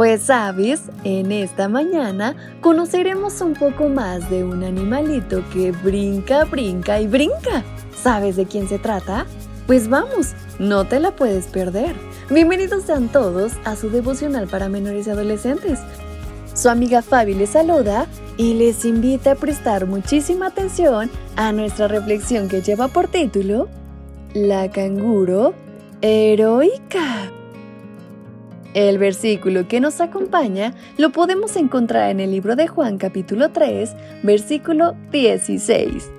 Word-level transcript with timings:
Pues 0.00 0.22
sabes, 0.22 0.84
en 1.04 1.30
esta 1.30 1.68
mañana 1.68 2.34
conoceremos 2.62 3.38
un 3.42 3.52
poco 3.52 3.90
más 3.90 4.30
de 4.30 4.44
un 4.44 4.64
animalito 4.64 5.44
que 5.52 5.72
brinca, 5.72 6.44
brinca 6.44 6.98
y 7.02 7.06
brinca. 7.06 7.62
¿Sabes 8.02 8.36
de 8.36 8.46
quién 8.46 8.66
se 8.66 8.78
trata? 8.78 9.26
Pues 9.66 9.90
vamos, 9.90 10.32
no 10.58 10.86
te 10.86 11.00
la 11.00 11.10
puedes 11.10 11.48
perder. 11.48 11.94
Bienvenidos 12.30 12.84
sean 12.84 13.08
todos 13.08 13.52
a 13.66 13.76
su 13.76 13.90
devocional 13.90 14.48
para 14.48 14.70
menores 14.70 15.06
y 15.06 15.10
adolescentes. 15.10 15.80
Su 16.54 16.70
amiga 16.70 17.02
Fabi 17.02 17.34
les 17.34 17.50
saluda 17.50 18.06
y 18.38 18.54
les 18.54 18.86
invita 18.86 19.32
a 19.32 19.34
prestar 19.34 19.84
muchísima 19.84 20.46
atención 20.46 21.10
a 21.36 21.52
nuestra 21.52 21.88
reflexión 21.88 22.48
que 22.48 22.62
lleva 22.62 22.88
por 22.88 23.08
título 23.08 23.68
La 24.32 24.70
canguro 24.70 25.52
heroica. 26.00 27.30
El 28.74 28.98
versículo 28.98 29.66
que 29.66 29.80
nos 29.80 30.00
acompaña 30.00 30.74
lo 30.96 31.10
podemos 31.10 31.56
encontrar 31.56 32.10
en 32.10 32.20
el 32.20 32.30
libro 32.30 32.54
de 32.54 32.68
Juan 32.68 32.98
capítulo 32.98 33.50
3, 33.50 33.96
versículo 34.22 34.94
16. 35.10 36.10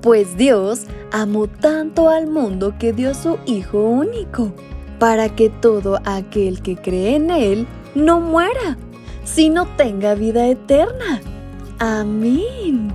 Pues 0.00 0.36
Dios 0.36 0.86
amó 1.10 1.48
tanto 1.48 2.08
al 2.08 2.26
mundo 2.26 2.74
que 2.78 2.92
dio 2.92 3.14
su 3.14 3.38
Hijo 3.44 3.82
único, 3.82 4.52
para 4.98 5.28
que 5.28 5.50
todo 5.50 6.00
aquel 6.04 6.62
que 6.62 6.76
cree 6.76 7.16
en 7.16 7.30
Él 7.30 7.66
no 7.94 8.20
muera, 8.20 8.78
sino 9.24 9.66
tenga 9.76 10.14
vida 10.14 10.48
eterna. 10.48 11.20
Amén. 11.78 12.92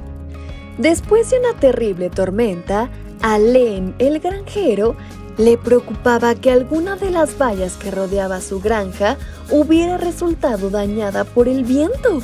Después 0.79 1.29
de 1.29 1.39
una 1.39 1.59
terrible 1.59 2.09
tormenta, 2.09 2.89
Alén 3.21 3.95
el 3.99 4.19
granjero 4.19 4.95
le 5.37 5.57
preocupaba 5.57 6.35
que 6.35 6.51
alguna 6.51 6.95
de 6.95 7.11
las 7.11 7.37
vallas 7.37 7.75
que 7.75 7.91
rodeaba 7.91 8.41
su 8.41 8.59
granja 8.59 9.17
hubiera 9.51 9.97
resultado 9.97 10.69
dañada 10.69 11.23
por 11.23 11.47
el 11.47 11.63
viento. 11.63 12.21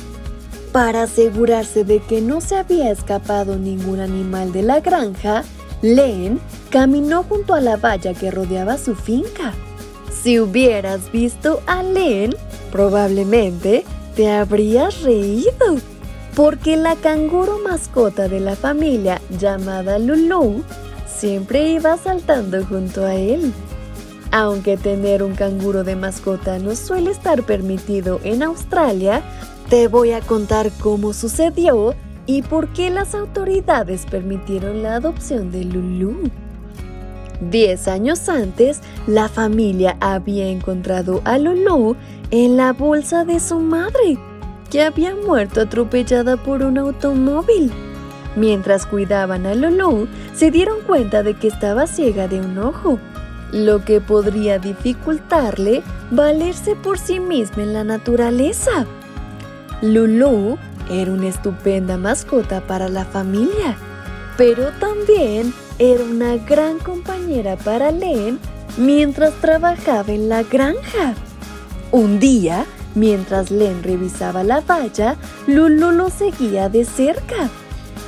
Para 0.72 1.04
asegurarse 1.04 1.84
de 1.84 2.00
que 2.00 2.20
no 2.20 2.40
se 2.40 2.56
había 2.56 2.90
escapado 2.90 3.56
ningún 3.56 4.00
animal 4.00 4.52
de 4.52 4.62
la 4.62 4.80
granja, 4.80 5.44
Len 5.82 6.40
caminó 6.70 7.22
junto 7.22 7.54
a 7.54 7.60
la 7.60 7.76
valla 7.76 8.14
que 8.14 8.30
rodeaba 8.30 8.78
su 8.78 8.96
finca. 8.96 9.52
Si 10.10 10.40
hubieras 10.40 11.12
visto 11.12 11.62
a 11.66 11.82
Len, 11.82 12.34
probablemente 12.72 13.84
te 14.16 14.32
habrías 14.32 15.02
reído, 15.02 15.76
porque 16.34 16.76
la 16.76 16.96
canguro 16.96 17.60
mascota 17.60 18.26
de 18.26 18.40
la 18.40 18.56
familia 18.56 19.20
llamada 19.38 20.00
Lulu 20.00 20.64
siempre 21.16 21.72
iba 21.72 21.96
saltando 21.96 22.64
junto 22.64 23.04
a 23.04 23.14
él. 23.14 23.52
Aunque 24.30 24.76
tener 24.76 25.22
un 25.22 25.34
canguro 25.34 25.84
de 25.84 25.94
mascota 25.94 26.58
no 26.58 26.74
suele 26.74 27.10
estar 27.10 27.42
permitido 27.44 28.20
en 28.24 28.42
Australia, 28.42 29.22
te 29.68 29.88
voy 29.88 30.12
a 30.12 30.20
contar 30.20 30.70
cómo 30.80 31.12
sucedió 31.12 31.94
y 32.26 32.42
por 32.42 32.68
qué 32.72 32.90
las 32.90 33.14
autoridades 33.14 34.06
permitieron 34.06 34.82
la 34.82 34.96
adopción 34.96 35.50
de 35.50 35.64
Lulu. 35.64 36.30
Diez 37.40 37.88
años 37.88 38.28
antes, 38.28 38.80
la 39.06 39.28
familia 39.28 39.96
había 40.00 40.48
encontrado 40.48 41.20
a 41.24 41.38
Lulu 41.38 41.96
en 42.30 42.56
la 42.56 42.72
bolsa 42.72 43.24
de 43.24 43.40
su 43.40 43.60
madre, 43.60 44.18
que 44.70 44.82
había 44.82 45.14
muerto 45.14 45.60
atropellada 45.60 46.36
por 46.36 46.62
un 46.62 46.78
automóvil. 46.78 47.70
Mientras 48.36 48.86
cuidaban 48.86 49.46
a 49.46 49.54
Lulu, 49.54 50.08
se 50.34 50.50
dieron 50.50 50.80
cuenta 50.82 51.22
de 51.22 51.34
que 51.34 51.48
estaba 51.48 51.86
ciega 51.86 52.26
de 52.26 52.40
un 52.40 52.58
ojo, 52.58 52.98
lo 53.52 53.84
que 53.84 54.00
podría 54.00 54.58
dificultarle 54.58 55.82
valerse 56.10 56.74
por 56.74 56.98
sí 56.98 57.20
misma 57.20 57.62
en 57.62 57.72
la 57.72 57.84
naturaleza. 57.84 58.86
Lulu 59.82 60.58
era 60.90 61.12
una 61.12 61.28
estupenda 61.28 61.96
mascota 61.96 62.60
para 62.66 62.88
la 62.88 63.04
familia, 63.04 63.76
pero 64.36 64.70
también 64.80 65.54
era 65.78 66.02
una 66.02 66.36
gran 66.36 66.78
compañera 66.78 67.56
para 67.56 67.92
Len 67.92 68.38
mientras 68.76 69.32
trabajaba 69.34 70.12
en 70.12 70.28
la 70.28 70.42
granja. 70.42 71.14
Un 71.92 72.18
día, 72.18 72.64
mientras 72.96 73.52
Len 73.52 73.84
revisaba 73.84 74.42
la 74.42 74.60
valla, 74.60 75.16
Lulu 75.46 75.92
lo 75.92 76.10
seguía 76.10 76.68
de 76.68 76.84
cerca. 76.84 77.48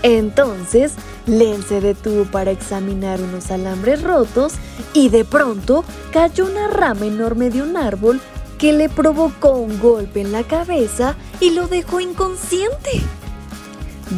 Entonces, 0.02 0.92
Len 1.26 1.62
se 1.62 1.80
detuvo 1.80 2.24
para 2.24 2.50
examinar 2.50 3.20
unos 3.20 3.50
alambres 3.50 4.02
rotos 4.02 4.54
y 4.92 5.08
de 5.08 5.24
pronto 5.24 5.84
cayó 6.12 6.46
una 6.46 6.68
rama 6.68 7.06
enorme 7.06 7.50
de 7.50 7.62
un 7.62 7.76
árbol 7.76 8.20
que 8.58 8.72
le 8.72 8.88
provocó 8.88 9.52
un 9.52 9.78
golpe 9.80 10.20
en 10.20 10.32
la 10.32 10.44
cabeza 10.44 11.16
y 11.40 11.50
lo 11.50 11.66
dejó 11.66 12.00
inconsciente. 12.00 13.02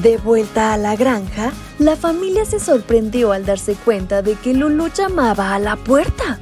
De 0.03 0.19
vuelta 0.19 0.75
a 0.75 0.77
la 0.77 0.97
granja, 0.97 1.53
la 1.79 1.97
familia 1.97 2.45
se 2.45 2.61
sorprendió 2.61 3.33
al 3.33 3.47
darse 3.47 3.75
cuenta 3.75 4.21
de 4.21 4.35
que 4.35 4.53
Lulu 4.53 4.89
llamaba 4.89 5.55
a 5.55 5.59
la 5.59 5.77
puerta. 5.77 6.39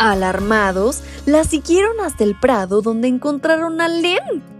Alarmados, 0.00 1.02
la 1.24 1.44
siguieron 1.44 2.00
hasta 2.00 2.24
el 2.24 2.38
prado 2.38 2.82
donde 2.82 3.06
encontraron 3.06 3.80
a 3.80 3.88
Len 3.88 4.53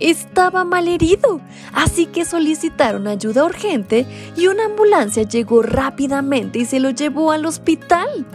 estaba 0.00 0.64
malherido, 0.64 1.40
así 1.72 2.06
que 2.06 2.24
solicitaron 2.24 3.06
ayuda 3.06 3.44
urgente 3.44 4.06
y 4.36 4.46
una 4.46 4.64
ambulancia 4.66 5.22
llegó 5.22 5.62
rápidamente 5.62 6.60
y 6.60 6.64
se 6.64 6.80
lo 6.80 6.90
llevó 6.90 7.32
al 7.32 7.46
hospital. 7.46 8.26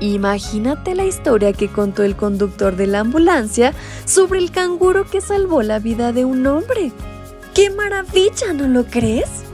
Imagínate 0.00 0.94
la 0.94 1.04
historia 1.04 1.52
que 1.52 1.68
contó 1.68 2.02
el 2.02 2.16
conductor 2.16 2.76
de 2.76 2.86
la 2.86 3.00
ambulancia 3.00 3.72
sobre 4.04 4.38
el 4.38 4.50
canguro 4.50 5.08
que 5.08 5.20
salvó 5.20 5.62
la 5.62 5.78
vida 5.78 6.12
de 6.12 6.24
un 6.24 6.46
hombre. 6.46 6.92
¡Qué 7.54 7.70
maravilla, 7.70 8.52
¿no 8.52 8.66
lo 8.66 8.84
crees? 8.84 9.44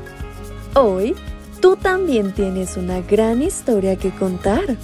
Hoy, 0.75 1.15
tú 1.61 1.77
también 1.77 2.33
tienes 2.33 2.77
una 2.77 3.01
gran 3.03 3.43
historia 3.43 3.97
que 3.97 4.11
contar. 4.11 4.77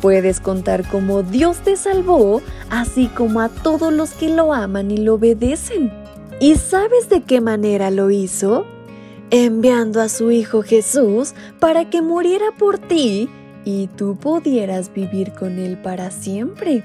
Puedes 0.00 0.40
contar 0.40 0.88
cómo 0.88 1.22
Dios 1.22 1.58
te 1.58 1.76
salvó, 1.76 2.42
así 2.68 3.06
como 3.06 3.40
a 3.40 3.48
todos 3.48 3.92
los 3.92 4.10
que 4.10 4.28
lo 4.28 4.52
aman 4.52 4.90
y 4.90 4.98
lo 4.98 5.14
obedecen. 5.14 6.05
¿Y 6.38 6.56
sabes 6.56 7.08
de 7.08 7.22
qué 7.22 7.40
manera 7.40 7.90
lo 7.90 8.10
hizo? 8.10 8.66
Enviando 9.30 10.02
a 10.02 10.08
su 10.08 10.30
Hijo 10.30 10.62
Jesús 10.62 11.34
para 11.58 11.88
que 11.88 12.02
muriera 12.02 12.52
por 12.58 12.78
ti 12.78 13.30
y 13.64 13.88
tú 13.88 14.16
pudieras 14.16 14.92
vivir 14.92 15.32
con 15.32 15.58
Él 15.58 15.78
para 15.78 16.10
siempre. 16.10 16.84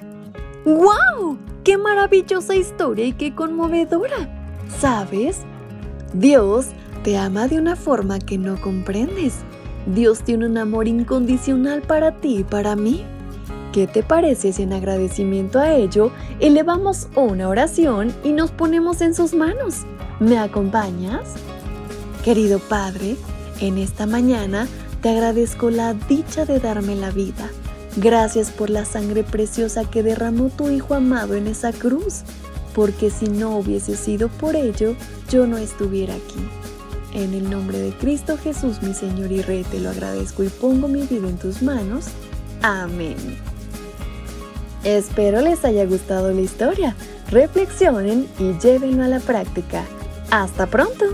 ¡Guau! 0.66 1.38
¡Qué 1.66 1.78
maravillosa 1.78 2.56
historia 2.56 3.06
y 3.06 3.14
qué 3.14 3.36
conmovedora! 3.36 4.30
¿Sabes? 4.80 5.42
Dios 6.14 6.68
te 7.04 7.18
ama 7.18 7.48
de 7.48 7.60
una 7.60 7.76
forma 7.76 8.20
que 8.20 8.38
no 8.38 8.60
comprendes. 8.62 9.36
Dios 9.86 10.22
tiene 10.24 10.46
un 10.46 10.58
amor 10.58 10.88
incondicional 10.88 11.82
para 11.82 12.14
ti 12.14 12.38
y 12.38 12.44
para 12.44 12.76
mí. 12.78 13.04
¿Qué 13.72 13.88
te 13.88 14.04
parece 14.04 14.52
si 14.52 14.64
en 14.64 14.74
agradecimiento 14.74 15.60
a 15.60 15.74
ello 15.74 16.12
elevamos 16.42 17.08
una 17.16 17.48
oración 17.48 18.14
y 18.24 18.34
nos 18.34 18.52
ponemos 18.52 19.00
en 19.00 19.16
sus 19.16 19.34
manos? 19.34 19.86
¿Me 20.20 20.38
acompañas? 20.38 21.36
Querido 22.24 22.60
Padre, 22.60 23.16
en 23.62 23.78
esta 23.78 24.06
mañana 24.06 24.68
te 25.02 25.10
agradezco 25.10 25.70
la 25.70 25.94
dicha 25.94 26.46
de 26.46 26.60
darme 26.60 26.96
la 26.96 27.12
vida. 27.12 27.50
Gracias 27.96 28.52
por 28.52 28.70
la 28.70 28.84
sangre 28.84 29.24
preciosa 29.24 29.90
que 29.90 30.04
derramó 30.04 30.50
tu 30.50 30.70
Hijo 30.70 30.94
amado 30.94 31.36
en 31.36 31.48
esa 31.48 31.72
cruz, 31.72 32.24
porque 32.76 33.10
si 33.10 33.28
no 33.28 33.58
hubiese 33.58 33.96
sido 33.96 34.28
por 34.28 34.56
ello, 34.58 34.96
yo 35.30 35.48
no 35.48 35.58
estuviera 35.58 36.14
aquí. 36.14 36.40
En 37.14 37.34
el 37.34 37.50
nombre 37.50 37.80
de 37.80 37.92
Cristo 37.92 38.38
Jesús, 38.38 38.82
mi 38.82 38.94
Señor 38.94 39.32
y 39.32 39.42
Rey, 39.42 39.64
te 39.64 39.80
lo 39.80 39.90
agradezco 39.90 40.44
y 40.44 40.50
pongo 40.50 40.88
mi 40.88 41.04
vida 41.04 41.28
en 41.30 41.38
tus 41.38 41.62
manos. 41.62 42.06
Amén. 42.62 43.51
Espero 44.84 45.42
les 45.42 45.64
haya 45.64 45.86
gustado 45.86 46.32
la 46.32 46.42
historia. 46.42 46.96
Reflexionen 47.30 48.28
y 48.40 48.54
llévenlo 48.60 49.04
a 49.04 49.08
la 49.08 49.20
práctica. 49.20 49.84
¡Hasta 50.32 50.66
pronto! 50.66 51.06